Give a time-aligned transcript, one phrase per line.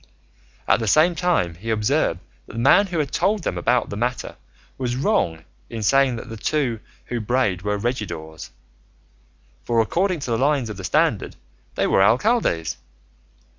[0.67, 3.95] At the same time he observed that the man who had told them about the
[3.95, 4.35] matter
[4.79, 8.49] was wrong in saying that the two who brayed were regidors,
[9.63, 11.35] for according to the lines of the standard
[11.75, 12.77] they were alcaldes.